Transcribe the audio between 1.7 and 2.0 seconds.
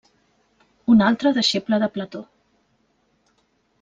de